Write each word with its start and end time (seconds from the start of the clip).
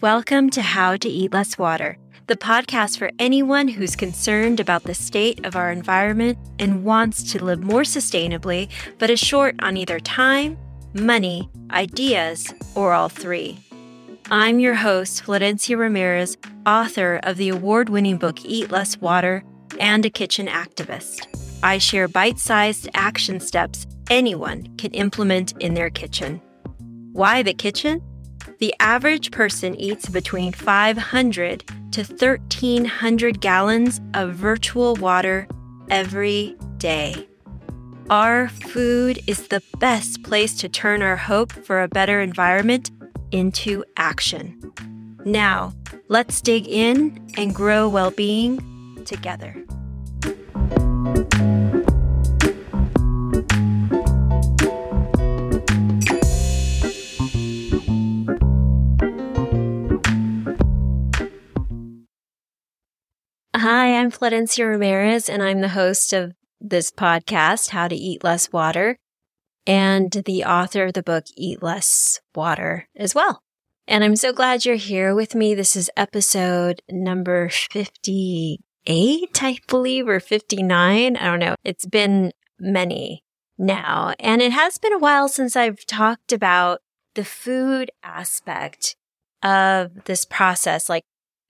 Welcome 0.00 0.48
to 0.50 0.62
How 0.62 0.96
to 0.96 1.08
Eat 1.08 1.32
Less 1.32 1.58
Water, 1.58 1.98
the 2.28 2.36
podcast 2.36 2.98
for 2.98 3.10
anyone 3.18 3.66
who's 3.66 3.96
concerned 3.96 4.60
about 4.60 4.84
the 4.84 4.94
state 4.94 5.44
of 5.44 5.56
our 5.56 5.72
environment 5.72 6.38
and 6.60 6.84
wants 6.84 7.32
to 7.32 7.44
live 7.44 7.64
more 7.64 7.82
sustainably, 7.82 8.70
but 9.00 9.10
is 9.10 9.18
short 9.18 9.56
on 9.58 9.76
either 9.76 9.98
time, 9.98 10.56
money, 10.92 11.50
ideas, 11.72 12.54
or 12.76 12.92
all 12.92 13.08
three. 13.08 13.58
I'm 14.30 14.60
your 14.60 14.74
host, 14.76 15.24
Florencia 15.24 15.76
Ramirez, 15.76 16.36
author 16.64 17.18
of 17.24 17.38
the 17.38 17.48
award 17.48 17.88
winning 17.88 18.18
book 18.18 18.44
Eat 18.44 18.70
Less 18.70 19.00
Water 19.00 19.42
and 19.80 20.06
a 20.06 20.10
kitchen 20.10 20.46
activist. 20.46 21.26
I 21.64 21.78
share 21.78 22.06
bite 22.06 22.38
sized 22.38 22.88
action 22.94 23.40
steps 23.40 23.88
anyone 24.10 24.74
can 24.76 24.92
implement 24.92 25.52
in 25.60 25.74
their 25.74 25.90
kitchen. 25.90 26.40
Why 27.12 27.42
the 27.42 27.54
kitchen? 27.54 28.02
The 28.58 28.74
average 28.80 29.30
person 29.30 29.74
eats 29.80 30.08
between 30.08 30.52
500 30.52 31.64
to 31.92 32.02
1,300 32.02 33.40
gallons 33.40 34.00
of 34.14 34.34
virtual 34.34 34.94
water 34.96 35.46
every 35.90 36.56
day. 36.78 37.28
Our 38.10 38.48
food 38.48 39.20
is 39.26 39.48
the 39.48 39.62
best 39.78 40.22
place 40.22 40.54
to 40.58 40.68
turn 40.68 41.02
our 41.02 41.16
hope 41.16 41.52
for 41.52 41.82
a 41.82 41.88
better 41.88 42.20
environment 42.20 42.90
into 43.30 43.84
action. 43.96 44.72
Now, 45.24 45.72
let's 46.08 46.40
dig 46.40 46.68
in 46.68 47.26
and 47.36 47.54
grow 47.54 47.88
well 47.88 48.10
being 48.10 49.04
together. 49.04 49.64
I'm 64.04 64.10
Florencia 64.10 64.68
Ramirez, 64.68 65.30
and 65.30 65.42
I'm 65.42 65.62
the 65.62 65.70
host 65.70 66.12
of 66.12 66.34
this 66.60 66.90
podcast, 66.90 67.70
How 67.70 67.88
to 67.88 67.96
Eat 67.96 68.22
Less 68.22 68.52
Water, 68.52 68.98
and 69.66 70.12
the 70.26 70.44
author 70.44 70.84
of 70.84 70.92
the 70.92 71.02
book 71.02 71.24
Eat 71.38 71.62
Less 71.62 72.20
Water 72.34 72.86
as 72.94 73.14
well. 73.14 73.40
And 73.88 74.04
I'm 74.04 74.16
so 74.16 74.30
glad 74.30 74.66
you're 74.66 74.74
here 74.74 75.14
with 75.14 75.34
me. 75.34 75.54
This 75.54 75.74
is 75.74 75.90
episode 75.96 76.82
number 76.90 77.48
58, 77.48 79.42
I 79.42 79.58
believe, 79.68 80.06
or 80.06 80.20
59. 80.20 81.16
I 81.16 81.24
don't 81.24 81.38
know. 81.38 81.54
It's 81.64 81.86
been 81.86 82.32
many 82.60 83.24
now. 83.56 84.12
And 84.20 84.42
it 84.42 84.52
has 84.52 84.76
been 84.76 84.92
a 84.92 84.98
while 84.98 85.28
since 85.28 85.56
I've 85.56 85.86
talked 85.86 86.30
about 86.30 86.80
the 87.14 87.24
food 87.24 87.90
aspect 88.02 88.96
of 89.42 90.04
this 90.04 90.26
process, 90.26 90.90
like 90.90 91.04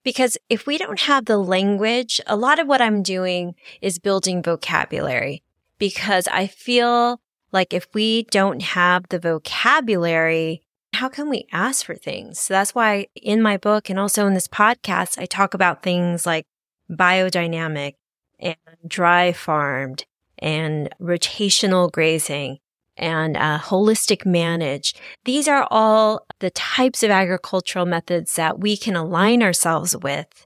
because 0.05 0.37
if 0.49 0.67
we 0.67 0.77
don't 0.77 1.01
have 1.01 1.25
the 1.25 1.37
language, 1.37 2.21
a 2.27 2.37
lot 2.37 2.59
of 2.59 2.67
what 2.67 2.79
I'm 2.79 3.03
doing 3.03 3.55
is 3.81 3.99
building 3.99 4.43
vocabulary 4.43 5.41
because 5.79 6.27
I 6.27 6.47
feel 6.47 7.19
like 7.51 7.73
if 7.73 7.87
we 7.93 8.23
don't 8.23 8.61
have 8.61 9.09
the 9.09 9.19
vocabulary, 9.19 10.61
how 10.93 11.09
can 11.09 11.27
we 11.27 11.47
ask 11.51 11.85
for 11.85 11.95
things? 11.95 12.39
So 12.39 12.53
that's 12.53 12.75
why 12.75 13.07
in 13.15 13.41
my 13.41 13.57
book 13.57 13.89
and 13.89 13.99
also 13.99 14.27
in 14.27 14.35
this 14.35 14.47
podcast, 14.47 15.17
I 15.17 15.25
talk 15.25 15.55
about 15.55 15.81
things 15.81 16.25
like 16.25 16.45
biodynamic 16.89 17.95
and 18.39 18.55
dry 18.87 19.33
farmed 19.33 20.05
and 20.37 20.93
rotational 21.01 21.91
grazing 21.91 22.59
and 22.97 23.35
uh, 23.37 23.59
holistic 23.59 24.25
manage. 24.25 24.93
These 25.25 25.47
are 25.47 25.67
all 25.69 26.25
the 26.39 26.51
types 26.51 27.03
of 27.03 27.11
agricultural 27.11 27.85
methods 27.85 28.35
that 28.35 28.59
we 28.59 28.77
can 28.77 28.95
align 28.95 29.43
ourselves 29.43 29.95
with 29.95 30.45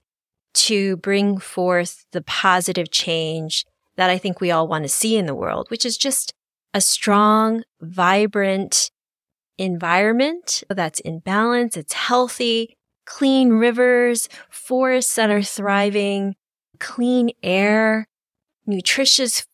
to 0.54 0.98
bring 0.98 1.38
forth 1.38 2.06
the 2.12 2.22
positive 2.22 2.92
change 2.92 3.66
that 3.98 4.10
I 4.10 4.18
think 4.18 4.40
we 4.40 4.52
all 4.52 4.68
want 4.68 4.84
to 4.84 4.90
see 4.90 5.18
in 5.18 5.26
the 5.26 5.36
world, 5.36 5.68
which 5.70 5.86
is 5.86 5.98
just 5.98 6.34
a 6.74 6.82
strong, 6.82 7.64
vibrant 7.82 8.92
environment 9.58 10.64
that's 10.70 11.00
in 11.02 11.20
balance. 11.20 11.76
It's 11.76 11.94
healthy, 11.94 12.78
clean 13.06 13.50
rivers, 13.54 14.30
forests 14.50 15.16
that 15.16 15.30
are 15.30 15.42
thriving, 15.44 16.36
clean 16.80 17.32
air, 17.44 18.08
nutritious 18.66 19.46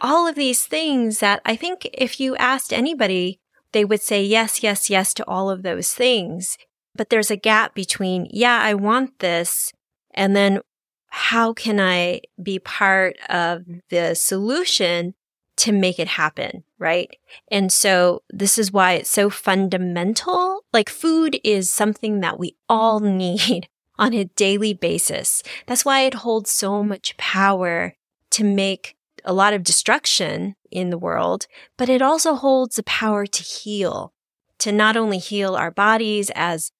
all 0.00 0.26
of 0.26 0.34
these 0.34 0.66
things 0.66 1.18
that 1.20 1.40
I 1.44 1.56
think 1.56 1.88
if 1.92 2.20
you 2.20 2.36
asked 2.36 2.72
anybody, 2.72 3.40
they 3.72 3.84
would 3.84 4.02
say 4.02 4.22
yes, 4.22 4.62
yes, 4.62 4.88
yes 4.88 5.12
to 5.14 5.24
all 5.26 5.50
of 5.50 5.62
those 5.62 5.92
things. 5.92 6.56
But 6.94 7.10
there's 7.10 7.30
a 7.30 7.36
gap 7.36 7.74
between, 7.74 8.28
yeah, 8.30 8.60
I 8.62 8.74
want 8.74 9.18
this. 9.18 9.72
And 10.14 10.36
then 10.36 10.60
how 11.08 11.52
can 11.52 11.80
I 11.80 12.20
be 12.42 12.58
part 12.58 13.16
of 13.28 13.62
mm-hmm. 13.62 13.78
the 13.90 14.14
solution 14.14 15.14
to 15.56 15.72
make 15.72 15.98
it 15.98 16.08
happen? 16.08 16.64
Right. 16.78 17.16
And 17.50 17.72
so 17.72 18.22
this 18.30 18.58
is 18.58 18.72
why 18.72 18.92
it's 18.92 19.10
so 19.10 19.30
fundamental. 19.30 20.64
Like 20.72 20.88
food 20.88 21.38
is 21.42 21.70
something 21.70 22.20
that 22.20 22.38
we 22.38 22.56
all 22.68 23.00
need 23.00 23.68
on 23.98 24.12
a 24.12 24.24
daily 24.24 24.74
basis. 24.74 25.42
That's 25.66 25.84
why 25.84 26.02
it 26.02 26.14
holds 26.14 26.50
so 26.50 26.82
much 26.82 27.16
power 27.16 27.94
to 28.30 28.44
make 28.44 28.96
a 29.24 29.32
lot 29.32 29.54
of 29.54 29.62
destruction 29.62 30.54
in 30.70 30.90
the 30.90 30.98
world, 30.98 31.46
but 31.76 31.88
it 31.88 32.02
also 32.02 32.34
holds 32.34 32.76
the 32.76 32.82
power 32.82 33.26
to 33.26 33.42
heal, 33.42 34.12
to 34.58 34.72
not 34.72 34.96
only 34.96 35.18
heal 35.18 35.54
our 35.54 35.70
bodies 35.70 36.30
as, 36.34 36.70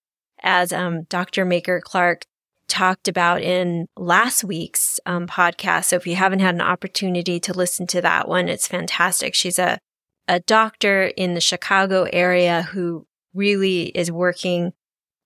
as, 0.43 0.72
um, 0.72 1.04
Dr. 1.04 1.44
Maker 1.44 1.81
Clark 1.83 2.27
talked 2.69 3.09
about 3.09 3.43
in 3.43 3.87
last 3.97 4.44
week's 4.44 4.99
um, 5.06 5.27
podcast. 5.27 5.84
So 5.87 5.97
if 5.97 6.06
you 6.06 6.16
haven't 6.16 6.41
had 6.41 6.54
an 6.54 6.60
opportunity 6.60 7.38
to 7.41 7.53
listen 7.53 7.87
to 7.88 8.03
that 8.03 8.28
one, 8.28 8.49
it's 8.49 8.66
fantastic. 8.66 9.34
She's 9.34 9.59
a, 9.59 9.78
a 10.27 10.41
doctor 10.41 11.04
in 11.04 11.34
the 11.34 11.41
Chicago 11.41 12.06
area 12.12 12.62
who 12.62 13.06
really 13.34 13.84
is 13.88 14.10
working 14.10 14.72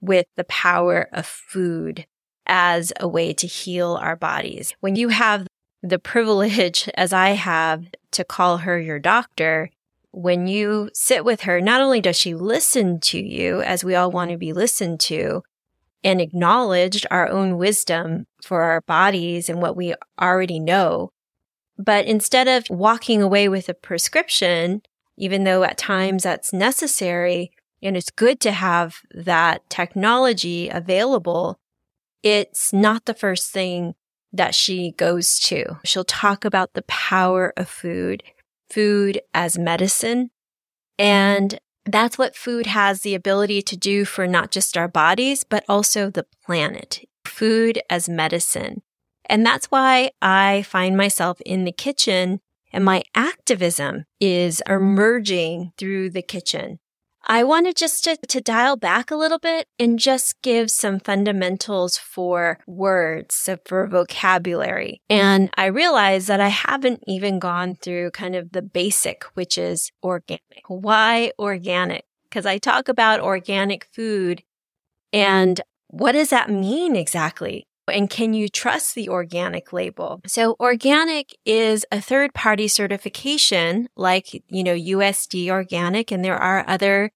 with 0.01 0.27
the 0.37 0.45
power 0.45 1.09
of 1.13 1.27
food 1.27 2.07
as 2.47 2.93
a 2.99 3.07
way 3.07 3.33
to 3.35 3.47
heal 3.47 3.99
our 4.01 4.17
bodies. 4.17 4.75
When 4.81 4.97
you 4.97 5.09
have 5.09 5.47
the 5.83 5.99
privilege, 5.99 6.89
as 6.95 7.13
I 7.13 7.31
have, 7.31 7.85
to 8.13 8.25
call 8.25 8.59
her 8.59 8.79
your 8.79 8.99
doctor, 8.99 9.71
when 10.11 10.47
you 10.47 10.91
sit 10.95 11.25
with 11.25 11.43
her, 11.43 11.61
not 11.61 11.81
only 11.81 12.01
does 12.01 12.17
she 12.17 12.35
listen 12.35 12.99
to 13.01 13.19
you, 13.19 13.61
as 13.61 13.85
we 13.85 13.95
all 13.95 14.11
want 14.11 14.31
to 14.31 14.39
be 14.39 14.53
listened 14.53 15.01
to, 15.01 15.43
and 16.03 16.21
acknowledge 16.21 17.05
our 17.11 17.29
own 17.29 17.59
wisdom 17.59 18.27
for 18.43 18.63
our 18.63 18.81
bodies 18.83 19.49
and 19.49 19.61
what 19.61 19.77
we 19.77 19.95
already 20.21 20.59
know, 20.59 21.11
but 21.79 22.07
instead 22.07 22.49
of 22.49 22.65
walking 22.69 23.23
away 23.23 23.49
with 23.49 23.69
a 23.69 23.75
prescription, 23.75 24.83
even 25.17 25.45
though 25.45 25.63
at 25.63 25.79
times 25.79 26.25
that's 26.25 26.53
necessary, 26.53 27.51
and 27.83 27.97
it's 27.97 28.11
good 28.11 28.41
to 28.41 28.51
have 28.51 28.97
that 29.13 29.69
technology 29.71 30.69
available, 30.69 31.61
it's 32.23 32.73
not 32.73 33.05
the 33.05 33.15
first 33.15 33.53
thing 33.53 33.95
that 34.39 34.55
she 34.55 34.93
goes 34.93 35.39
to. 35.41 35.79
She'll 35.85 36.05
talk 36.05 36.45
about 36.45 36.73
the 36.73 36.83
power 36.83 37.53
of 37.57 37.69
food, 37.69 38.23
food 38.71 39.21
as 39.35 39.59
medicine. 39.59 40.31
And 40.99 41.59
that's 41.85 42.19
what 42.19 42.37
food 42.37 42.67
has 42.67 43.03
the 43.03 43.15
ability 43.15 43.63
to 43.63 43.77
do 43.77 44.05
for 44.05 44.27
not 44.27 44.51
just 44.51 44.77
our 44.77 44.89
bodies, 44.89 45.45
but 45.45 45.65
also 45.69 46.11
the 46.11 46.27
planet. 46.45 47.05
Food 47.25 47.81
as 47.91 48.09
medicine. 48.09 48.83
And 49.27 49.45
that's 49.45 49.67
why 49.67 50.11
I 50.23 50.63
find 50.63 50.97
myself 50.97 51.41
in 51.43 51.65
the 51.65 51.73
kitchen 51.73 52.41
and 52.73 52.85
my 52.85 53.03
activism 53.15 54.05
is 54.21 54.63
emerging 54.69 55.73
through 55.77 56.11
the 56.11 56.23
kitchen. 56.23 56.79
I 57.31 57.45
wanted 57.45 57.77
just 57.77 58.05
to, 58.05 58.17
to 58.29 58.41
dial 58.41 58.77
back 58.77 59.11
a 59.11 59.17
little 59.17 59.39
bit 59.39 59.67
and 59.79 59.99
just 59.99 60.41
give 60.41 60.71
some 60.71 60.99
fundamentals 60.99 61.99
for 61.99 62.59
words, 62.67 63.35
so 63.35 63.59
for 63.67 63.87
vocabulary. 63.87 65.03
And 65.11 65.51
I 65.55 65.67
realized 65.67 66.29
that 66.29 66.41
I 66.41 66.49
haven't 66.49 67.05
even 67.07 67.39
gone 67.39 67.75
through 67.75 68.13
kind 68.13 68.35
of 68.35 68.53
the 68.53 68.63
basic, 68.63 69.25
which 69.35 69.59
is 69.59 69.93
organic. 70.03 70.41
Why 70.69 71.33
organic? 71.39 72.05
Because 72.31 72.47
I 72.47 72.57
talk 72.57 72.89
about 72.89 73.21
organic 73.21 73.85
food 73.93 74.43
and 75.13 75.61
what 75.89 76.13
does 76.13 76.31
that 76.31 76.51
mean 76.51 76.97
exactly? 76.97 77.67
And 77.89 78.11
can 78.11 78.35
you 78.35 78.49
trust 78.49 78.95
the 78.95 79.09
organic 79.09 79.73
label? 79.73 80.21
So 80.27 80.57
organic 80.61 81.35
is 81.45 81.87
a 81.91 82.01
third 82.01 82.35
party 82.35 82.69
certification 82.69 83.89
like, 83.97 84.35
you 84.49 84.63
know, 84.63 84.75
USDA 84.75 85.51
organic. 85.51 86.13
And 86.13 86.23
there 86.23 86.37
are 86.37 86.65
other 86.69 87.11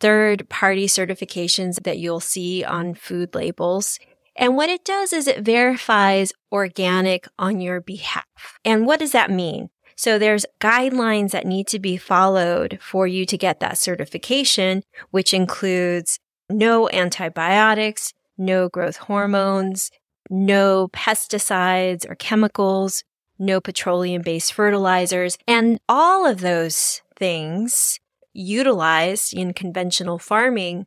third 0.00 0.48
party 0.48 0.86
certifications 0.86 1.82
that 1.84 1.98
you'll 1.98 2.20
see 2.20 2.64
on 2.64 2.94
food 2.94 3.34
labels. 3.34 3.98
And 4.34 4.56
what 4.56 4.70
it 4.70 4.84
does 4.84 5.12
is 5.12 5.26
it 5.26 5.44
verifies 5.44 6.32
organic 6.50 7.28
on 7.38 7.60
your 7.60 7.80
behalf. 7.80 8.24
And 8.64 8.86
what 8.86 8.98
does 9.00 9.12
that 9.12 9.30
mean? 9.30 9.70
So 9.96 10.18
there's 10.18 10.46
guidelines 10.60 11.32
that 11.32 11.46
need 11.46 11.66
to 11.68 11.78
be 11.78 11.98
followed 11.98 12.78
for 12.80 13.06
you 13.06 13.26
to 13.26 13.36
get 13.36 13.60
that 13.60 13.76
certification, 13.76 14.82
which 15.10 15.34
includes 15.34 16.18
no 16.48 16.88
antibiotics, 16.90 18.14
no 18.38 18.70
growth 18.70 18.96
hormones, 18.96 19.90
no 20.30 20.88
pesticides 20.88 22.08
or 22.08 22.14
chemicals, 22.14 23.04
no 23.38 23.60
petroleum 23.60 24.22
based 24.22 24.54
fertilizers, 24.54 25.36
and 25.46 25.78
all 25.88 26.26
of 26.26 26.40
those 26.40 27.02
things 27.16 28.00
utilized 28.32 29.34
in 29.34 29.52
conventional 29.52 30.18
farming 30.18 30.86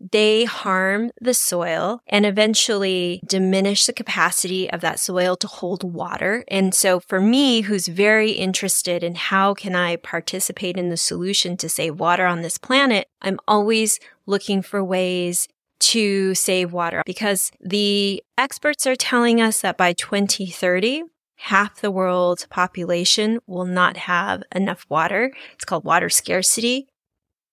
they 0.00 0.44
harm 0.44 1.10
the 1.20 1.34
soil 1.34 2.00
and 2.06 2.24
eventually 2.24 3.20
diminish 3.26 3.86
the 3.86 3.92
capacity 3.92 4.70
of 4.70 4.80
that 4.80 5.00
soil 5.00 5.36
to 5.36 5.46
hold 5.46 5.82
water. 5.82 6.44
And 6.48 6.74
so 6.74 7.00
for 7.00 7.20
me, 7.20 7.62
who's 7.62 7.88
very 7.88 8.32
interested 8.32 9.02
in 9.02 9.16
how 9.16 9.54
can 9.54 9.74
I 9.74 9.96
participate 9.96 10.76
in 10.76 10.88
the 10.88 10.96
solution 10.96 11.56
to 11.58 11.68
save 11.68 11.98
water 11.98 12.26
on 12.26 12.42
this 12.42 12.58
planet, 12.58 13.08
I'm 13.22 13.40
always 13.48 13.98
looking 14.26 14.62
for 14.62 14.84
ways 14.84 15.48
to 15.80 16.34
save 16.34 16.72
water 16.72 17.02
because 17.06 17.50
the 17.60 18.22
experts 18.36 18.86
are 18.86 18.96
telling 18.96 19.40
us 19.40 19.60
that 19.60 19.76
by 19.76 19.92
2030, 19.92 21.04
half 21.38 21.80
the 21.80 21.90
world's 21.90 22.46
population 22.46 23.38
will 23.46 23.64
not 23.64 23.96
have 23.96 24.42
enough 24.54 24.84
water. 24.88 25.32
It's 25.54 25.64
called 25.64 25.84
water 25.84 26.08
scarcity. 26.08 26.88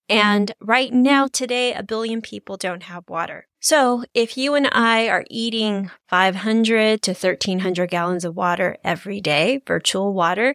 And 0.08 0.52
right 0.60 0.94
now, 0.94 1.28
today, 1.28 1.74
a 1.74 1.82
billion 1.82 2.22
people 2.22 2.58
don't 2.58 2.84
have 2.84 3.10
water. 3.10 3.48
So 3.60 4.04
if 4.14 4.38
you 4.38 4.54
and 4.54 4.70
I 4.72 5.08
are 5.08 5.26
eating 5.30 5.90
500 6.08 7.02
to 7.02 7.12
1300 7.12 7.90
gallons 7.90 8.24
of 8.24 8.36
water 8.36 8.78
every 8.84 9.20
day, 9.22 9.62
virtual 9.66 10.14
water, 10.14 10.54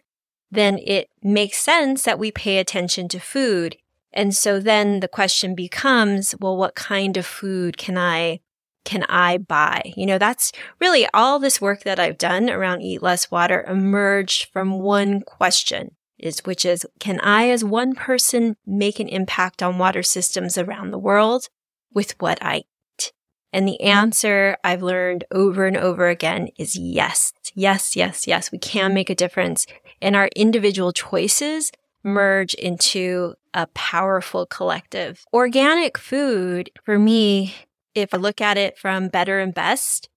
then 0.49 0.77
it 0.77 1.09
makes 1.21 1.57
sense 1.57 2.03
that 2.03 2.19
we 2.19 2.31
pay 2.31 2.57
attention 2.57 3.07
to 3.09 3.19
food. 3.19 3.77
And 4.13 4.35
so 4.35 4.59
then 4.59 4.99
the 4.99 5.07
question 5.07 5.55
becomes, 5.55 6.35
well, 6.39 6.55
what 6.55 6.75
kind 6.75 7.17
of 7.17 7.25
food 7.25 7.77
can 7.77 7.97
I, 7.97 8.39
can 8.83 9.03
I 9.09 9.37
buy? 9.37 9.93
You 9.95 10.05
know, 10.05 10.17
that's 10.17 10.51
really 10.79 11.07
all 11.13 11.39
this 11.39 11.61
work 11.61 11.83
that 11.83 11.99
I've 11.99 12.17
done 12.17 12.49
around 12.49 12.81
eat 12.81 13.01
less 13.01 13.29
water 13.29 13.63
emerged 13.67 14.49
from 14.51 14.79
one 14.79 15.21
question 15.21 15.95
is, 16.17 16.39
which 16.45 16.65
is, 16.65 16.85
can 16.99 17.19
I 17.21 17.49
as 17.49 17.63
one 17.63 17.95
person 17.95 18.55
make 18.65 18.99
an 18.99 19.07
impact 19.07 19.63
on 19.63 19.77
water 19.77 20.03
systems 20.03 20.57
around 20.57 20.91
the 20.91 20.99
world 20.99 21.47
with 21.93 22.15
what 22.19 22.37
I 22.41 22.57
eat? 22.57 23.11
And 23.53 23.67
the 23.67 23.81
answer 23.81 24.57
I've 24.63 24.81
learned 24.83 25.25
over 25.31 25.65
and 25.65 25.75
over 25.75 26.07
again 26.07 26.49
is 26.57 26.77
yes, 26.77 27.33
yes, 27.53 27.95
yes, 27.95 28.27
yes. 28.27 28.51
We 28.51 28.59
can 28.59 28.93
make 28.93 29.09
a 29.09 29.15
difference 29.15 29.65
and 30.01 30.15
our 30.15 30.29
individual 30.35 30.93
choices 30.93 31.71
merge 32.03 32.53
into 32.55 33.35
a 33.53 33.67
powerful 33.67 34.45
collective. 34.45 35.25
Organic 35.33 35.97
food 35.97 36.71
for 36.83 36.97
me, 36.97 37.53
if 37.95 38.13
I 38.13 38.17
look 38.17 38.41
at 38.41 38.57
it 38.57 38.77
from 38.77 39.07
better 39.07 39.39
and 39.39 39.53
best, 39.53 40.09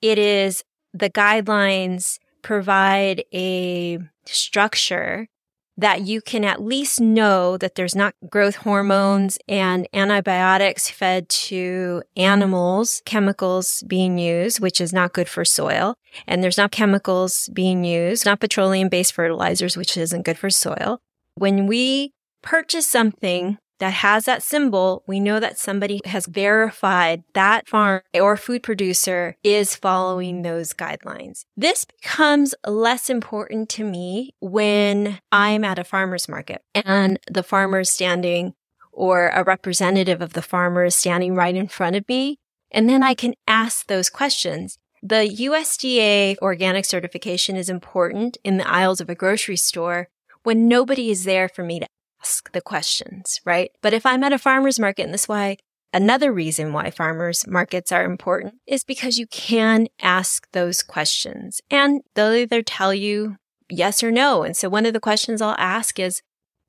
it 0.00 0.18
is 0.18 0.64
the 0.92 1.10
guidelines 1.10 2.18
provide 2.42 3.24
a 3.32 3.98
structure 4.24 5.28
that 5.76 6.02
you 6.02 6.20
can 6.20 6.44
at 6.44 6.60
least 6.62 7.00
know 7.00 7.56
that 7.56 7.74
there's 7.74 7.94
not 7.96 8.14
growth 8.28 8.56
hormones 8.56 9.38
and 9.48 9.88
antibiotics 9.94 10.90
fed 10.90 11.26
to 11.28 12.02
animals, 12.16 13.00
chemicals 13.06 13.82
being 13.86 14.18
used, 14.18 14.60
which 14.60 14.80
is 14.80 14.92
not 14.92 15.14
good 15.14 15.28
for 15.28 15.44
soil. 15.44 15.94
And 16.26 16.42
there's 16.42 16.58
not 16.58 16.70
chemicals 16.70 17.48
being 17.54 17.84
used, 17.84 18.26
not 18.26 18.40
petroleum 18.40 18.90
based 18.90 19.14
fertilizers, 19.14 19.76
which 19.76 19.96
isn't 19.96 20.26
good 20.26 20.36
for 20.36 20.50
soil. 20.50 21.00
When 21.36 21.66
we 21.66 22.12
purchase 22.42 22.86
something 22.86 23.56
that 23.80 23.94
has 23.94 24.26
that 24.26 24.42
symbol, 24.42 25.02
we 25.06 25.18
know 25.18 25.40
that 25.40 25.58
somebody 25.58 26.00
has 26.04 26.26
verified 26.26 27.24
that 27.34 27.68
farm 27.68 28.02
or 28.14 28.36
food 28.36 28.62
producer 28.62 29.36
is 29.42 29.74
following 29.74 30.42
those 30.42 30.72
guidelines. 30.72 31.44
This 31.56 31.84
becomes 31.84 32.54
less 32.66 33.10
important 33.10 33.68
to 33.70 33.84
me 33.84 34.34
when 34.40 35.18
I'm 35.32 35.64
at 35.64 35.78
a 35.78 35.84
farmer's 35.84 36.28
market 36.28 36.62
and 36.74 37.18
the 37.30 37.42
farmer 37.42 37.80
is 37.80 37.90
standing 37.90 38.54
or 38.92 39.28
a 39.28 39.44
representative 39.44 40.20
of 40.20 40.34
the 40.34 40.42
farmer 40.42 40.84
is 40.84 40.94
standing 40.94 41.34
right 41.34 41.54
in 41.54 41.68
front 41.68 41.96
of 41.96 42.08
me. 42.08 42.38
And 42.70 42.88
then 42.88 43.02
I 43.02 43.14
can 43.14 43.34
ask 43.48 43.86
those 43.86 44.10
questions. 44.10 44.78
The 45.02 45.34
USDA 45.40 46.36
organic 46.42 46.84
certification 46.84 47.56
is 47.56 47.70
important 47.70 48.36
in 48.44 48.58
the 48.58 48.68
aisles 48.68 49.00
of 49.00 49.08
a 49.08 49.14
grocery 49.14 49.56
store 49.56 50.08
when 50.42 50.68
nobody 50.68 51.10
is 51.10 51.24
there 51.24 51.48
for 51.48 51.64
me 51.64 51.80
to 51.80 51.86
ask 52.20 52.52
the 52.52 52.60
questions, 52.60 53.40
right? 53.44 53.70
But 53.82 53.92
if 53.92 54.04
I'm 54.06 54.24
at 54.24 54.32
a 54.32 54.38
farmer's 54.38 54.78
market, 54.78 55.04
and 55.04 55.14
this 55.14 55.22
is 55.22 55.28
why 55.28 55.56
another 55.92 56.32
reason 56.32 56.72
why 56.72 56.90
farmers 56.90 57.46
markets 57.46 57.90
are 57.92 58.04
important 58.04 58.54
is 58.66 58.84
because 58.84 59.18
you 59.18 59.26
can 59.26 59.88
ask 60.00 60.46
those 60.52 60.82
questions 60.82 61.60
and 61.70 62.02
they'll 62.14 62.34
either 62.34 62.62
tell 62.62 62.94
you 62.94 63.36
yes 63.68 64.02
or 64.02 64.10
no. 64.10 64.42
And 64.42 64.56
so 64.56 64.68
one 64.68 64.86
of 64.86 64.92
the 64.92 65.00
questions 65.00 65.40
I'll 65.40 65.56
ask 65.58 65.98
is, 65.98 66.22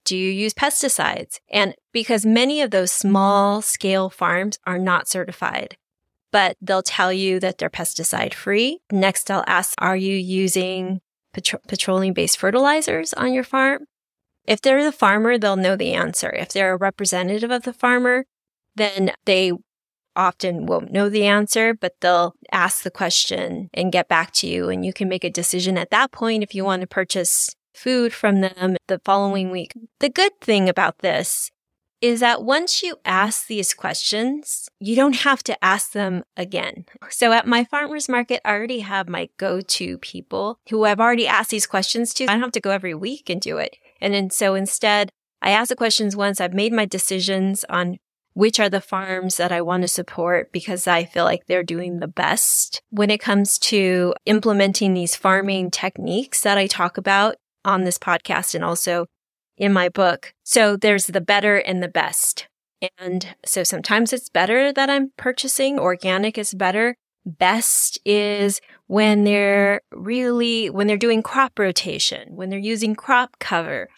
do 0.03 0.18
you 0.18 0.31
use 0.31 0.53
pesticides? 0.53 1.39
And 1.50 1.75
because 1.92 2.25
many 2.25 2.62
of 2.62 2.71
those 2.71 2.92
small 2.92 3.62
scale 3.62 4.09
farms 4.09 4.57
are 4.65 4.80
not 4.80 5.07
certified, 5.07 5.77
but 6.31 6.57
they'll 6.62 6.81
tell 6.81 7.13
you 7.13 7.39
that 7.39 7.57
they're 7.57 7.69
pesticide 7.69 8.33
free. 8.33 8.80
Next, 8.92 9.30
I'll 9.30 9.44
ask, 9.45 9.74
are 9.77 9.98
you 9.98 10.15
using 10.15 11.01
petro- 11.33 11.59
petroleum 11.68 12.13
based 12.13 12.38
fertilizers 12.38 13.13
on 13.13 13.33
your 13.33 13.44
farm? 13.44 13.86
If 14.51 14.59
they're 14.59 14.83
the 14.83 14.92
farmer, 14.92 15.38
they'll 15.38 15.56
know 15.56 15.77
the 15.77 15.94
answer. 15.94 16.30
If 16.30 16.50
they're 16.50 16.74
a 16.74 16.77
representative 16.77 17.51
of 17.51 17.63
the 17.63 17.71
farmer, 17.71 18.25
then 18.75 19.13
they 19.24 19.53
often 20.13 20.65
won't 20.65 20.92
know 20.92 21.07
the 21.07 21.24
answer, 21.24 21.74
but 21.74 21.94
they'll 22.01 22.36
ask 22.51 22.83
the 22.83 22.92
question 22.92 23.69
and 23.74 23.94
get 23.94 24.09
back 24.09 24.33
to 24.33 24.48
you. 24.48 24.68
And 24.68 24.86
you 24.86 24.92
can 24.92 25.07
make 25.07 25.24
a 25.24 25.30
decision 25.30 25.77
at 25.77 25.89
that 25.92 26.12
point 26.12 26.44
if 26.44 26.53
you 26.53 26.65
want 26.65 26.81
to 26.81 26.88
purchase 26.88 27.56
food 27.74 28.12
from 28.12 28.42
them 28.42 28.75
the 28.89 29.00
following 29.06 29.51
week. 29.51 29.71
The 30.01 30.09
good 30.09 30.33
thing 30.42 30.68
about 30.68 30.98
this 30.98 31.50
is 32.01 32.19
that 32.19 32.44
once 32.44 32.81
you 32.81 32.95
ask 33.06 33.48
these 33.48 33.74
questions, 33.74 34.68
you 34.80 34.95
don't 34.95 35.18
have 35.18 35.44
to 35.44 35.63
ask 35.63 35.92
them 35.92 36.24
again. 36.36 36.86
So 37.09 37.31
at 37.31 37.48
my 37.48 37.63
farmer's 37.63 38.09
market, 38.09 38.42
I 38.44 38.51
already 38.51 38.80
have 38.80 39.07
my 39.07 39.30
go-to 39.38 40.00
people 40.00 40.59
who 40.69 40.83
I've 40.83 41.00
already 41.00 41.27
asked 41.27 41.51
these 41.51 41.68
questions 41.68 42.13
to. 42.15 42.24
I 42.25 42.33
don't 42.33 42.42
have 42.42 42.51
to 42.53 42.59
go 42.59 42.71
every 42.71 42.95
week 42.95 43.30
and 43.30 43.39
do 43.39 43.57
it. 43.57 43.77
And 44.01 44.13
then 44.13 44.31
so 44.31 44.56
instead, 44.56 45.12
I 45.42 45.51
ask 45.51 45.69
the 45.69 45.75
questions 45.75 46.15
once 46.15 46.42
I've 46.42 46.53
made 46.53 46.74
my 46.74 46.86
decisions 46.86 47.63
on 47.70 47.98
which 48.34 48.60
are 48.60 48.70
the 48.70 48.81
farms 48.81 49.38
that 49.38 49.51
I 49.51 49.62
want 49.62 49.81
to 49.81 49.88
support 49.88 50.51
because 50.51 50.88
I 50.88 51.03
feel 51.03 51.25
like 51.25 51.46
they're 51.46 51.63
doing 51.63 52.00
the 52.00 52.08
best 52.08 52.81
when 52.89 53.10
it 53.10 53.20
comes 53.20 53.58
to 53.60 54.13
implementing 54.25 54.93
these 54.93 55.15
farming 55.15 55.72
techniques 55.72 56.41
that 56.43 56.58
I 56.58 56.67
talk 56.67 56.98
about 56.98 57.36
on 57.65 57.84
this 57.84 57.98
podcast 57.98 58.55
and 58.55 58.63
also 58.63 59.05
in 59.62 59.72
my 59.72 59.88
book. 59.88 60.34
So 60.44 60.75
there's 60.75 61.06
the 61.06 61.22
better 61.22 61.56
and 61.56 61.84
the 61.84 61.88
best. 61.88 62.48
And 62.98 63.36
so 63.46 63.63
sometimes 63.63 64.12
it's 64.12 64.27
better 64.27 64.74
that 64.74 64.89
I'm 64.89 65.12
purchasing 65.18 65.77
organic 65.77 66.36
is 66.36 66.56
better. 66.56 66.96
Best 67.27 68.00
is 68.03 68.60
when 68.88 69.24
they're 69.24 69.82
really, 69.91 70.72
when 70.72 70.88
they're 70.88 70.98
doing 70.98 71.22
crop 71.22 71.60
rotation, 71.60 72.36
when 72.36 72.50
they're 72.50 72.58
using 72.58 72.96
crop 72.96 73.38
cover, 73.39 73.89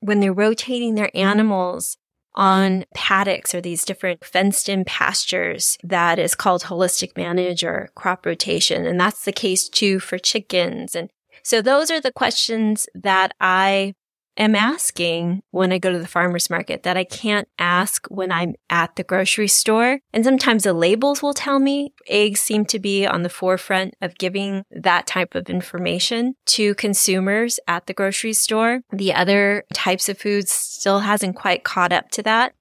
when 0.00 0.20
they're 0.20 0.34
rotating 0.34 0.96
their 0.96 1.10
animals 1.14 1.96
on 2.34 2.84
paddocks 2.94 3.54
or 3.54 3.62
these 3.62 3.86
different 3.86 4.22
fenced 4.22 4.68
in 4.68 4.84
pastures 4.84 5.78
that 5.82 6.18
is 6.18 6.34
called 6.34 6.64
holistic 6.64 7.16
manage 7.16 7.64
or 7.64 7.88
crop 7.94 8.26
rotation. 8.26 8.86
And 8.86 9.00
that's 9.00 9.24
the 9.24 9.32
case 9.32 9.66
too 9.66 9.98
for 9.98 10.18
chickens. 10.18 10.94
And 10.94 11.08
so 11.42 11.62
those 11.62 11.90
are 11.90 12.02
the 12.02 12.12
questions 12.12 12.86
that 12.94 13.32
I 13.40 13.94
am 14.36 14.54
asking 14.54 15.42
when 15.50 15.72
I 15.72 15.78
go 15.78 15.92
to 15.92 15.98
the 15.98 16.06
farmer's 16.06 16.50
market 16.50 16.82
that 16.82 16.96
I 16.96 17.04
can't 17.04 17.48
ask 17.58 18.06
when 18.08 18.32
I'm 18.32 18.54
at 18.68 18.96
the 18.96 19.04
grocery 19.04 19.48
store. 19.48 20.00
And 20.12 20.24
sometimes 20.24 20.64
the 20.64 20.72
labels 20.72 21.22
will 21.22 21.34
tell 21.34 21.58
me 21.58 21.92
eggs 22.08 22.40
seem 22.40 22.64
to 22.66 22.78
be 22.78 23.06
on 23.06 23.22
the 23.22 23.28
forefront 23.28 23.94
of 24.00 24.18
giving 24.18 24.64
that 24.70 25.06
type 25.06 25.34
of 25.34 25.50
information 25.50 26.34
to 26.46 26.74
consumers 26.74 27.60
at 27.68 27.86
the 27.86 27.94
grocery 27.94 28.32
store. 28.32 28.80
The 28.92 29.12
other 29.14 29.64
types 29.74 30.08
of 30.08 30.18
foods 30.18 30.52
still 30.52 31.00
hasn't 31.00 31.36
quite 31.36 31.64
caught 31.64 31.92
up 31.92 32.10
to 32.12 32.22
that. 32.22 32.54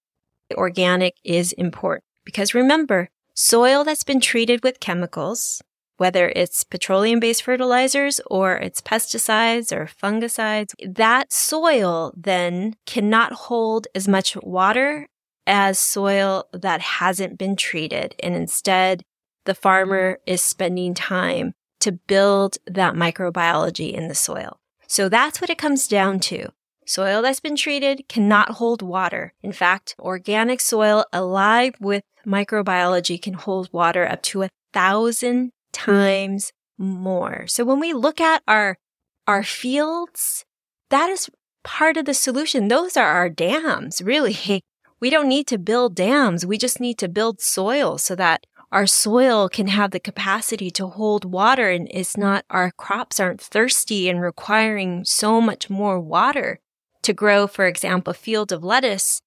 Organic 0.53 1.15
is 1.23 1.51
important 1.53 2.03
because 2.25 2.53
remember, 2.53 3.09
soil 3.35 3.83
that's 3.83 4.03
been 4.03 4.19
treated 4.19 4.63
with 4.63 4.79
chemicals 4.79 5.61
whether 5.99 6.31
it's 6.33 6.63
petroleum 6.63 7.19
based 7.19 7.43
fertilizers 7.43 8.21
or 8.27 8.55
it's 8.55 8.81
pesticides 8.81 9.71
or 9.73 9.89
fungicides, 10.01 10.73
that 10.87 11.31
soil 11.31 12.13
then 12.15 12.75
cannot 12.85 13.33
hold 13.33 13.87
as 13.93 14.07
much 14.07 14.37
water 14.37 15.07
as 15.45 15.77
soil 15.77 16.47
that 16.53 16.79
hasn't 16.79 17.37
been 17.37 17.55
treated. 17.55 18.15
And 18.23 18.33
instead, 18.33 19.03
the 19.43 19.53
farmer 19.53 20.19
is 20.25 20.41
spending 20.41 20.93
time 20.93 21.53
to 21.81 21.91
build 21.91 22.57
that 22.65 22.93
microbiology 22.93 23.91
in 23.91 24.07
the 24.07 24.15
soil. 24.15 24.57
So 24.87 25.09
that's 25.09 25.41
what 25.41 25.49
it 25.49 25.57
comes 25.57 25.87
down 25.87 26.21
to. 26.21 26.47
Soil 26.85 27.21
that's 27.21 27.39
been 27.41 27.55
treated 27.55 28.07
cannot 28.07 28.51
hold 28.51 28.81
water. 28.81 29.33
In 29.43 29.51
fact, 29.51 29.95
organic 29.99 30.61
soil 30.61 31.05
alive 31.11 31.75
with 31.79 32.03
microbiology 32.25 33.21
can 33.21 33.33
hold 33.33 33.69
water 33.73 34.07
up 34.07 34.23
to 34.23 34.43
a 34.43 34.49
thousand 34.73 35.51
times 35.71 36.51
more. 36.77 37.45
So 37.47 37.65
when 37.65 37.79
we 37.79 37.93
look 37.93 38.21
at 38.21 38.41
our, 38.47 38.77
our 39.27 39.43
fields, 39.43 40.45
that 40.89 41.09
is 41.09 41.29
part 41.63 41.97
of 41.97 42.05
the 42.05 42.13
solution. 42.13 42.67
Those 42.67 42.97
are 42.97 43.07
our 43.07 43.29
dams, 43.29 44.01
really. 44.01 44.63
We 45.01 45.09
don't 45.09 45.29
need 45.29 45.47
to 45.47 45.57
build 45.57 45.95
dams. 45.95 46.45
We 46.45 46.57
just 46.57 46.81
need 46.81 46.97
to 46.97 47.07
build 47.07 47.39
soil 47.39 47.97
so 47.97 48.17
that 48.17 48.45
our 48.69 48.85
soil 48.85 49.47
can 49.47 49.67
have 49.67 49.91
the 49.91 49.99
capacity 49.99 50.69
to 50.71 50.87
hold 50.87 51.23
water 51.23 51.69
and 51.69 51.87
it's 51.89 52.17
not, 52.17 52.43
our 52.49 52.71
crops 52.71 53.17
aren't 53.17 53.39
thirsty 53.39 54.09
and 54.09 54.21
requiring 54.21 55.05
so 55.05 55.39
much 55.39 55.69
more 55.69 56.01
water 56.01 56.59
to 57.03 57.13
grow, 57.13 57.47
for 57.47 57.65
example, 57.65 58.11
a 58.11 58.13
field 58.13 58.51
of 58.51 58.61
lettuce 58.61 59.21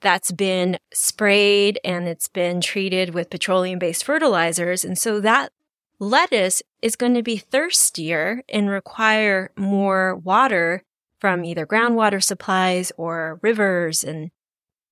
that's 0.00 0.32
been 0.32 0.78
sprayed 0.92 1.78
and 1.84 2.08
it's 2.08 2.28
been 2.28 2.60
treated 2.60 3.14
with 3.14 3.30
petroleum 3.30 3.78
based 3.78 4.04
fertilizers. 4.04 4.84
And 4.84 4.98
so 4.98 5.20
that 5.20 5.52
lettuce 5.98 6.62
is 6.82 6.96
going 6.96 7.14
to 7.14 7.22
be 7.22 7.36
thirstier 7.36 8.42
and 8.48 8.70
require 8.70 9.50
more 9.56 10.16
water 10.16 10.82
from 11.18 11.44
either 11.44 11.66
groundwater 11.66 12.22
supplies 12.22 12.92
or 12.96 13.40
rivers 13.42 14.04
and 14.04 14.30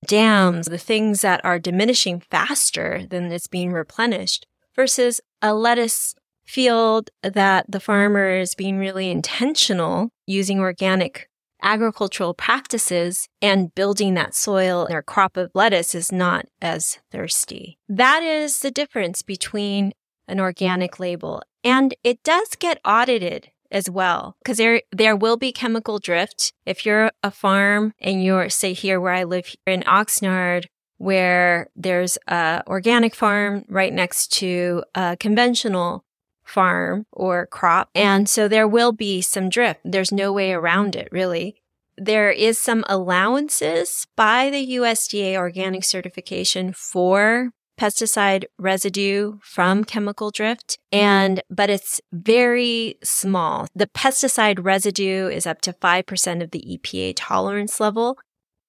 dams, 0.05 0.67
the 0.67 0.77
things 0.77 1.21
that 1.21 1.43
are 1.43 1.59
diminishing 1.59 2.19
faster 2.19 3.05
than 3.09 3.31
it's 3.31 3.47
being 3.47 3.71
replenished 3.71 4.45
versus 4.75 5.21
a 5.41 5.53
lettuce 5.53 6.13
field 6.45 7.09
that 7.23 7.65
the 7.69 7.79
farmer 7.79 8.29
is 8.29 8.55
being 8.55 8.77
really 8.77 9.09
intentional 9.09 10.09
using 10.25 10.59
organic 10.59 11.29
agricultural 11.61 12.33
practices 12.33 13.27
and 13.41 13.73
building 13.73 14.13
that 14.13 14.35
soil 14.35 14.85
their 14.87 15.01
crop 15.01 15.35
of 15.37 15.51
lettuce 15.53 15.95
is 15.95 16.11
not 16.11 16.45
as 16.61 16.99
thirsty. 17.11 17.77
That 17.89 18.21
is 18.21 18.59
the 18.59 18.71
difference 18.71 19.21
between 19.23 19.93
an 20.27 20.39
organic 20.39 20.99
label. 20.99 21.41
And 21.63 21.95
it 22.03 22.23
does 22.23 22.49
get 22.55 22.79
audited 22.85 23.51
as 23.71 23.89
well 23.89 24.35
because 24.39 24.57
there 24.57 24.81
there 24.91 25.15
will 25.15 25.37
be 25.37 25.51
chemical 25.51 25.99
drift. 25.99 26.53
If 26.65 26.85
you're 26.85 27.11
a 27.23 27.31
farm 27.31 27.93
and 27.99 28.23
you're 28.23 28.49
say 28.49 28.73
here 28.73 28.99
where 28.99 29.13
I 29.13 29.23
live 29.23 29.47
here 29.47 29.73
in 29.73 29.83
Oxnard 29.83 30.65
where 30.99 31.69
there's 31.75 32.17
a 32.27 32.63
organic 32.65 33.13
farm 33.13 33.63
right 33.69 33.93
next 33.93 34.31
to 34.33 34.83
a 34.95 35.15
conventional 35.19 36.03
farm 36.43 37.05
or 37.11 37.45
crop 37.45 37.89
and 37.93 38.27
so 38.27 38.47
there 38.47 38.67
will 38.67 38.91
be 38.91 39.21
some 39.21 39.49
drift. 39.49 39.81
There's 39.83 40.11
no 40.11 40.31
way 40.31 40.53
around 40.53 40.95
it 40.95 41.09
really. 41.11 41.61
There 41.97 42.31
is 42.31 42.59
some 42.59 42.85
allowances 42.87 44.07
by 44.15 44.49
the 44.49 44.75
USDA 44.75 45.35
organic 45.35 45.83
certification 45.83 46.71
for 46.71 47.51
pesticide 47.77 48.45
residue 48.57 49.37
from 49.41 49.83
chemical 49.83 50.31
drift 50.31 50.79
and 50.91 51.41
but 51.49 51.69
it's 51.69 52.01
very 52.11 52.95
small. 53.03 53.67
The 53.75 53.87
pesticide 53.87 54.63
residue 54.63 55.27
is 55.27 55.45
up 55.45 55.61
to 55.61 55.73
5% 55.73 56.43
of 56.43 56.51
the 56.51 56.77
EPA 56.77 57.13
tolerance 57.15 57.79
level 57.79 58.17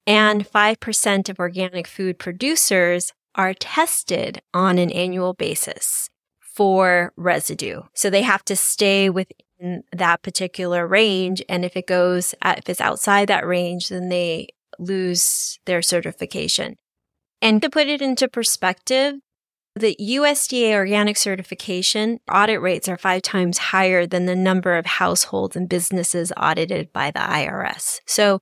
and 0.07 0.47
5% 0.47 1.29
of 1.29 1.39
organic 1.39 1.87
food 1.87 2.19
producers 2.19 3.13
are 3.35 3.55
tested 3.55 4.41
on 4.53 4.79
an 4.79 4.91
annual 4.91 5.35
basis 5.35 6.09
for 6.41 7.13
residue. 7.17 7.83
So 7.95 8.11
they 8.11 8.23
have 8.23 8.45
to 8.47 8.57
stay 8.57 9.11
within 9.11 9.85
that 9.93 10.23
particular 10.23 10.87
range 10.87 11.43
and 11.49 11.65
if 11.65 11.77
it 11.77 11.87
goes 11.87 12.35
if 12.45 12.69
it's 12.69 12.81
outside 12.81 13.29
that 13.29 13.47
range 13.47 13.89
then 13.89 14.09
they 14.09 14.49
lose 14.79 15.59
their 15.67 15.83
certification. 15.83 16.77
And 17.41 17.63
to 17.63 17.71
put 17.71 17.87
it 17.87 18.03
into 18.03 18.29
perspective, 18.29 19.15
the 19.75 19.97
USDA 20.01 20.73
organic 20.75 21.17
certification 21.17 22.21
audit 22.33 22.61
rates 22.61 22.89
are 22.89 22.99
five 22.99 23.23
times 23.23 23.59
higher 23.59 24.07
than 24.07 24.27
the 24.27 24.35
number 24.35 24.77
of 24.77 24.87
households 24.87 25.55
and 25.55 25.69
businesses 25.69 26.33
audited 26.37 26.93
by 26.93 27.11
the 27.11 27.21
IRS. 27.21 28.01
So 28.07 28.41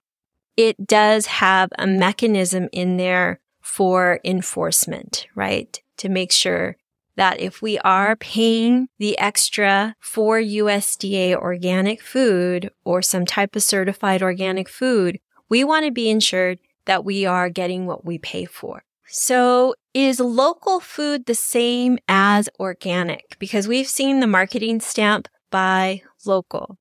it 0.57 0.87
does 0.87 1.27
have 1.27 1.71
a 1.79 1.87
mechanism 1.87 2.69
in 2.73 2.97
there 2.97 3.41
for 3.61 4.21
enforcement, 4.25 5.27
right? 5.35 5.81
To 5.99 6.09
make 6.09 6.33
sure 6.33 6.77
that 7.17 7.41
if 7.41 7.61
we 7.61 7.79
are 7.81 8.17
paying 8.17 8.89
the 8.99 9.19
extra 9.19 9.97
for 10.01 10.39
USDA 10.39 11.35
organic 11.35 12.01
food 12.01 12.71
or 12.85 13.03
some 13.03 13.27
type 13.27 13.57
of 13.57 13.63
certified 13.63 14.23
organic 14.23 14.69
food, 14.69 15.19
we 15.49 15.65
want 15.65 15.85
to 15.87 15.91
be 15.91 16.11
ensured 16.11 16.59
that 16.87 17.05
we 17.05 17.27
are 17.27 17.51
getting 17.51 17.87
what 17.87 18.05
we 18.05 18.19
pay 18.19 18.45
for. 18.45 18.83
So 19.09 19.75
is 19.95 20.19
local 20.19 20.81
food 20.81 21.27
the 21.27 21.35
same 21.35 21.99
as 22.09 22.49
organic? 22.59 23.37
Because 23.39 23.69
we've 23.69 23.87
seen 23.87 24.21
the 24.21 24.27
marketing 24.27 24.81
stamp 24.81 25.29
buy 25.51 26.03
local. 26.25 26.79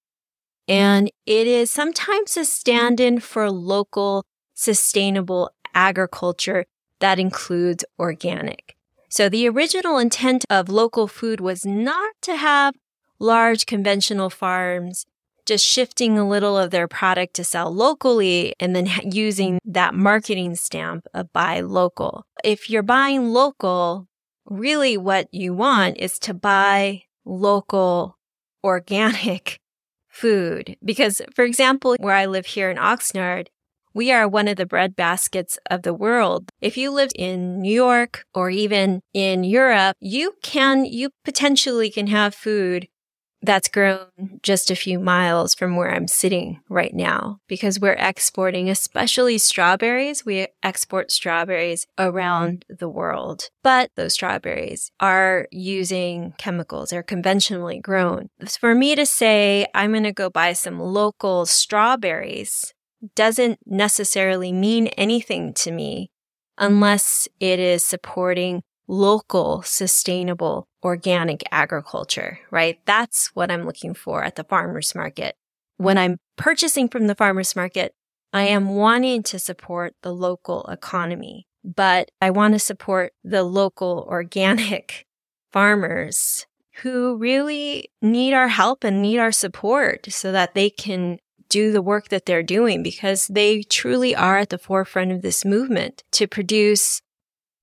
And 0.67 1.11
it 1.27 1.45
is 1.45 1.69
sometimes 1.69 2.35
a 2.37 2.45
stand 2.45 2.99
in 2.99 3.19
for 3.19 3.51
local 3.51 4.25
sustainable 4.55 5.51
agriculture 5.75 6.65
that 6.99 7.19
includes 7.19 7.85
organic. 7.99 8.75
So 9.09 9.29
the 9.29 9.47
original 9.47 9.99
intent 9.99 10.45
of 10.49 10.69
local 10.69 11.07
food 11.07 11.39
was 11.39 11.65
not 11.65 12.13
to 12.23 12.35
have 12.35 12.73
large 13.19 13.65
conventional 13.65 14.29
farms 14.29 15.05
just 15.45 15.65
shifting 15.65 16.17
a 16.17 16.27
little 16.27 16.57
of 16.57 16.71
their 16.71 16.87
product 16.87 17.35
to 17.35 17.43
sell 17.43 17.71
locally 17.71 18.53
and 18.59 18.75
then 18.75 18.87
using 19.03 19.59
that 19.65 19.93
marketing 19.93 20.55
stamp 20.55 21.05
of 21.13 21.31
buy 21.33 21.61
local. 21.61 22.25
If 22.43 22.69
you're 22.69 22.83
buying 22.83 23.29
local, 23.29 24.07
really 24.45 24.97
what 24.97 25.27
you 25.31 25.53
want 25.53 25.97
is 25.97 26.19
to 26.19 26.33
buy 26.33 27.03
local 27.25 28.17
organic 28.63 29.59
food. 30.09 30.77
Because, 30.83 31.21
for 31.35 31.43
example, 31.43 31.95
where 31.99 32.15
I 32.15 32.25
live 32.25 32.45
here 32.45 32.69
in 32.69 32.77
Oxnard, 32.77 33.47
we 33.93 34.11
are 34.11 34.27
one 34.27 34.49
of 34.49 34.57
the 34.57 34.65
bread 34.65 34.93
baskets 34.95 35.57
of 35.71 35.83
the 35.83 35.93
world. 35.93 36.49
If 36.59 36.75
you 36.75 36.91
live 36.91 37.11
in 37.15 37.61
New 37.61 37.73
York 37.73 38.25
or 38.33 38.49
even 38.49 38.99
in 39.13 39.45
Europe, 39.45 39.95
you 40.01 40.33
can, 40.43 40.83
you 40.83 41.11
potentially 41.23 41.89
can 41.89 42.07
have 42.07 42.35
food 42.35 42.89
that's 43.45 43.67
grown 43.67 44.07
just 44.41 44.71
a 44.71 44.75
few 44.75 44.99
miles 44.99 45.53
from 45.53 45.75
where 45.75 45.93
I'm 45.93 46.07
sitting 46.07 46.61
right 46.69 46.93
now 46.93 47.39
because 47.47 47.79
we're 47.79 47.93
exporting, 47.93 48.69
especially 48.69 49.37
strawberries. 49.37 50.25
We 50.25 50.47
export 50.63 51.11
strawberries 51.11 51.87
around 51.97 52.65
the 52.69 52.89
world, 52.89 53.49
but 53.63 53.91
those 53.95 54.13
strawberries 54.13 54.91
are 54.99 55.47
using 55.51 56.33
chemicals. 56.37 56.89
They're 56.89 57.03
conventionally 57.03 57.79
grown. 57.79 58.29
For 58.59 58.75
me 58.75 58.95
to 58.95 59.05
say 59.05 59.67
I'm 59.73 59.91
going 59.91 60.03
to 60.03 60.11
go 60.11 60.29
buy 60.29 60.53
some 60.53 60.79
local 60.79 61.45
strawberries 61.45 62.73
doesn't 63.15 63.59
necessarily 63.65 64.51
mean 64.51 64.87
anything 64.87 65.53
to 65.53 65.71
me 65.71 66.09
unless 66.57 67.27
it 67.39 67.59
is 67.59 67.83
supporting 67.83 68.63
local, 68.87 69.61
sustainable, 69.63 70.67
organic 70.83 71.43
agriculture, 71.51 72.39
right? 72.51 72.79
That's 72.85 73.27
what 73.33 73.51
I'm 73.51 73.65
looking 73.65 73.93
for 73.93 74.23
at 74.23 74.35
the 74.35 74.43
farmer's 74.43 74.93
market. 74.95 75.35
When 75.77 75.97
I'm 75.97 76.17
purchasing 76.37 76.87
from 76.87 77.07
the 77.07 77.15
farmer's 77.15 77.55
market, 77.55 77.93
I 78.31 78.43
am 78.43 78.69
wanting 78.75 79.23
to 79.23 79.39
support 79.39 79.93
the 80.01 80.13
local 80.13 80.65
economy, 80.65 81.47
but 81.63 82.11
I 82.21 82.29
want 82.29 82.53
to 82.53 82.59
support 82.59 83.13
the 83.23 83.43
local 83.43 84.05
organic 84.09 85.05
farmers 85.51 86.45
who 86.81 87.15
really 87.17 87.89
need 88.01 88.33
our 88.33 88.49
help 88.49 88.83
and 88.83 89.01
need 89.01 89.17
our 89.17 89.31
support 89.31 90.11
so 90.11 90.31
that 90.33 90.53
they 90.53 90.69
can 90.69 91.19
do 91.47 91.71
the 91.71 91.81
work 91.81 92.09
that 92.09 92.25
they're 92.25 92.43
doing 92.43 92.83
because 92.83 93.27
they 93.27 93.63
truly 93.63 94.15
are 94.15 94.37
at 94.37 94.49
the 94.49 94.57
forefront 94.57 95.11
of 95.11 95.21
this 95.21 95.45
movement 95.45 96.03
to 96.11 96.27
produce 96.27 97.01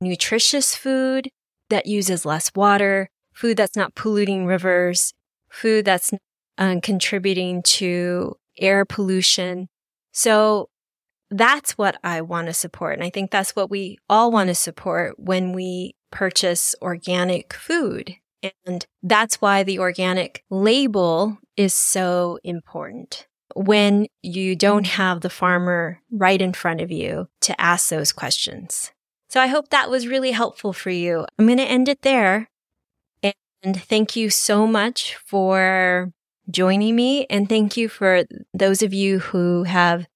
nutritious 0.02 0.74
food 0.74 1.28
that 1.70 1.86
uses 1.86 2.26
less 2.26 2.50
water, 2.54 3.08
food 3.32 3.56
that's 3.56 3.76
not 3.76 3.94
polluting 3.94 4.46
rivers, 4.46 5.12
food 5.48 5.84
that's 5.84 6.10
um, 6.58 6.80
contributing 6.80 7.62
to 7.62 8.36
air 8.58 8.84
pollution. 8.84 9.68
So 10.12 10.68
that's 11.30 11.78
what 11.78 11.96
I 12.04 12.20
want 12.20 12.48
to 12.48 12.52
support. 12.52 12.94
And 12.94 13.04
I 13.04 13.10
think 13.10 13.30
that's 13.30 13.56
what 13.56 13.70
we 13.70 13.98
all 14.08 14.30
want 14.30 14.48
to 14.48 14.54
support 14.54 15.18
when 15.18 15.52
we 15.52 15.94
purchase 16.10 16.74
organic 16.82 17.54
food. 17.54 18.16
And 18.66 18.84
that's 19.02 19.40
why 19.40 19.62
the 19.62 19.78
organic 19.78 20.44
label 20.50 21.38
is 21.56 21.74
so 21.74 22.38
important 22.44 23.26
when 23.54 24.06
you 24.22 24.56
don't 24.56 24.86
have 24.86 25.20
the 25.20 25.30
farmer 25.30 26.00
right 26.10 26.40
in 26.40 26.52
front 26.52 26.80
of 26.80 26.90
you 26.90 27.28
to 27.42 27.58
ask 27.60 27.88
those 27.88 28.12
questions. 28.12 28.90
So 29.32 29.40
I 29.40 29.46
hope 29.46 29.70
that 29.70 29.88
was 29.88 30.06
really 30.06 30.32
helpful 30.32 30.74
for 30.74 30.90
you. 30.90 31.24
I'm 31.38 31.46
going 31.46 31.56
to 31.56 31.64
end 31.64 31.88
it 31.88 32.02
there. 32.02 32.50
And 33.62 33.80
thank 33.80 34.14
you 34.14 34.28
so 34.28 34.66
much 34.66 35.16
for 35.24 36.12
joining 36.50 36.94
me. 36.96 37.24
And 37.30 37.48
thank 37.48 37.74
you 37.74 37.88
for 37.88 38.24
those 38.52 38.82
of 38.82 38.92
you 38.92 39.20
who 39.20 39.62
have 39.62 40.06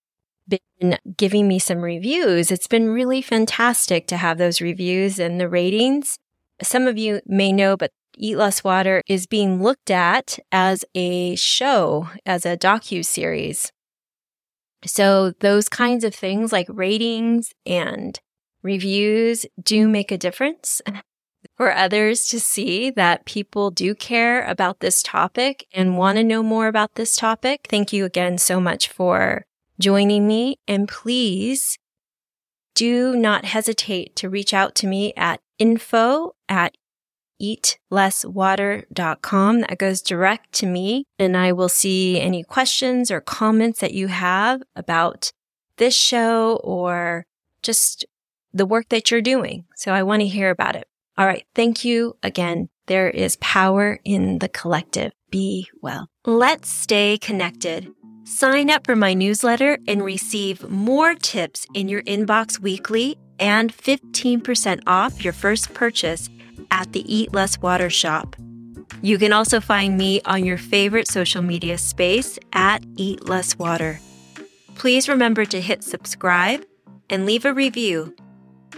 been 0.46 0.99
giving 1.16 1.49
me 1.49 1.58
some 1.58 1.78
reviews. 1.78 2.50
It's 2.50 2.66
been 2.66 2.90
really 2.90 3.23
fantastic 3.23 4.06
to 4.08 4.18
have 4.18 4.37
those 4.37 4.61
reviews 4.61 5.18
and 5.18 5.40
the 5.40 5.49
ratings. 5.49 6.18
Some 6.61 6.87
of 6.87 6.99
you 6.99 7.23
may 7.25 7.52
know, 7.52 7.75
but 7.75 7.92
Eat 8.18 8.37
Less 8.37 8.62
Water 8.62 9.02
is 9.08 9.26
being 9.26 9.62
looked 9.62 9.90
at 9.90 10.38
as 10.52 10.85
a 10.94 11.37
show, 11.37 12.11
as 12.26 12.44
a 12.44 12.58
docu 12.58 13.02
series. 13.02 13.73
So 14.85 15.30
those 15.40 15.70
kinds 15.70 16.04
of 16.04 16.14
things 16.14 16.52
like 16.52 16.66
ratings 16.68 17.54
and 17.64 18.20
reviews 18.66 19.46
do 19.62 19.88
make 19.88 20.11
a 20.11 20.18
difference 20.18 20.82
for 21.56 21.73
others 21.73 22.26
to 22.26 22.40
see 22.40 22.90
that 22.90 23.25
people 23.25 23.70
do 23.70 23.94
care 23.94 24.44
about 24.44 24.80
this 24.80 25.02
topic 25.02 25.66
and 25.73 25.96
want 25.96 26.18
to 26.18 26.25
know 26.25 26.42
more 26.42 26.66
about 26.66 26.96
this 26.96 27.16
topic. 27.16 27.68
Thank 27.70 27.92
you 27.92 28.04
again 28.04 28.38
so 28.38 28.58
much 28.61 28.88
for 28.88 29.46
joining 29.80 30.26
me. 30.26 30.58
And 30.66 30.88
please 30.88 31.78
do 32.75 33.14
not 33.16 33.44
hesitate 33.44 34.16
to 34.16 34.28
reach 34.28 34.52
out 34.52 34.75
to 34.75 34.88
me 34.88 35.12
at 35.16 35.40
info 35.58 36.35
at 36.49 36.76
eatlesswater.com. 37.40 39.61
That 39.61 39.78
goes 39.78 40.02
direct 40.02 40.52
to 40.54 40.66
me 40.66 41.04
and 41.18 41.37
I 41.37 41.52
will 41.52 41.68
see 41.68 42.20
any 42.20 42.42
questions 42.42 43.12
or 43.12 43.20
comments 43.20 43.78
that 43.80 43.94
you 43.94 44.08
have 44.08 44.62
about 44.75 45.30
this 45.76 45.94
show 45.94 46.56
or 46.64 47.26
just 47.62 48.04
the 48.56 48.66
work 48.66 48.88
that 48.88 49.10
you're 49.10 49.22
doing. 49.22 49.64
So 49.76 49.92
I 49.92 50.02
want 50.02 50.20
to 50.22 50.28
hear 50.28 50.50
about 50.50 50.76
it. 50.76 50.86
All 51.18 51.26
right. 51.26 51.44
Thank 51.54 51.84
you 51.84 52.16
again. 52.22 52.68
There 52.86 53.10
is 53.10 53.36
power 53.36 53.98
in 54.04 54.38
the 54.38 54.48
collective. 54.48 55.12
Be 55.30 55.68
well. 55.82 56.08
Let's 56.25 56.68
stay 56.68 57.18
connected. 57.18 57.92
Sign 58.25 58.70
up 58.70 58.84
for 58.84 58.96
my 58.96 59.14
newsletter 59.14 59.78
and 59.86 60.04
receive 60.04 60.68
more 60.68 61.14
tips 61.14 61.66
in 61.75 61.88
your 61.88 62.02
inbox 62.02 62.58
weekly 62.58 63.16
and 63.38 63.76
15% 63.76 64.82
off 64.86 65.22
your 65.22 65.32
first 65.32 65.75
purchase 65.75 66.28
at 66.70 66.92
the 66.92 67.14
Eat 67.14 67.32
Less 67.32 67.60
Water 67.60 67.90
shop. 67.90 68.36
You 69.02 69.18
can 69.18 69.32
also 69.32 69.60
find 69.60 69.96
me 69.96 70.20
on 70.25 70.44
your 70.44 70.58
favorite 70.58 71.08
social 71.08 71.42
media 71.42 71.78
space 71.78 72.38
at 72.52 72.84
Eat 72.96 73.28
Less 73.28 73.58
Water. 73.58 74.00
Please 74.75 75.08
remember 75.08 75.44
to 75.44 75.60
hit 75.60 75.82
subscribe 75.84 76.64
and 77.08 77.26
leave 77.26 77.44
a 77.44 77.54
review, 77.54 78.14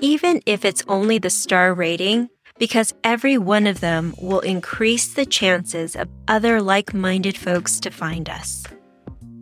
even 0.00 0.40
if 0.46 0.64
it's 0.64 0.82
only 0.88 1.18
the 1.18 1.30
star 1.30 1.74
rating, 1.74 2.28
because 2.58 2.94
every 3.04 3.38
one 3.38 3.66
of 3.66 3.80
them 3.80 4.14
will 4.20 4.40
increase 4.40 5.14
the 5.14 5.26
chances 5.26 5.94
of 5.94 6.08
other 6.26 6.60
like 6.60 6.94
minded 6.94 7.36
folks 7.36 7.78
to 7.80 7.90
find 7.90 8.28
us. 8.28 8.64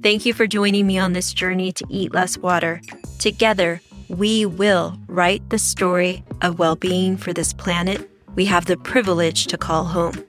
Thank 0.02 0.26
you 0.26 0.34
for 0.34 0.46
joining 0.46 0.86
me 0.86 0.98
on 0.98 1.12
this 1.12 1.32
journey 1.32 1.72
to 1.72 1.86
eat 1.88 2.14
less 2.14 2.36
water. 2.38 2.80
Together, 3.18 3.80
we 4.08 4.46
will 4.46 4.96
write 5.06 5.48
the 5.50 5.58
story 5.58 6.24
of 6.42 6.58
well 6.58 6.76
being 6.76 7.16
for 7.16 7.32
this 7.32 7.52
planet 7.52 8.08
we 8.36 8.44
have 8.44 8.66
the 8.66 8.76
privilege 8.76 9.46
to 9.46 9.58
call 9.58 9.84
home. 9.84 10.24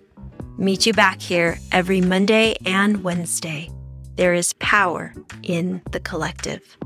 Meet 0.57 0.87
you 0.87 0.93
back 0.93 1.21
here 1.21 1.59
every 1.71 2.01
Monday 2.01 2.55
and 2.65 3.03
Wednesday. 3.03 3.69
There 4.15 4.33
is 4.33 4.53
power 4.53 5.13
in 5.43 5.81
the 5.91 5.99
collective. 5.99 6.77